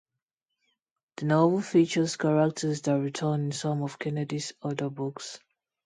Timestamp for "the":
1.17-1.25